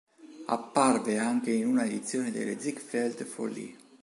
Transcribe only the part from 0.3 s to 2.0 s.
Apparve anche in una